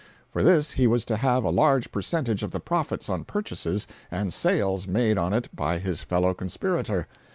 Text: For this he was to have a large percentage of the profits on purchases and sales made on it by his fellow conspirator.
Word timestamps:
For 0.31 0.41
this 0.41 0.71
he 0.71 0.87
was 0.87 1.05
to 1.05 1.15
have 1.17 1.43
a 1.43 1.51
large 1.51 1.91
percentage 1.91 2.41
of 2.41 2.49
the 2.49 2.59
profits 2.59 3.07
on 3.07 3.23
purchases 3.23 3.85
and 4.09 4.33
sales 4.33 4.87
made 4.87 5.19
on 5.19 5.31
it 5.31 5.55
by 5.55 5.77
his 5.77 6.01
fellow 6.01 6.33
conspirator. 6.33 7.07